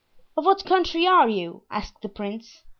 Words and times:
"Of 0.35 0.47
what 0.47 0.65
country 0.65 1.05
are 1.05 1.29
you?" 1.29 1.61
asked 1.69 2.01
the 2.01 2.09
prince. 2.09 2.63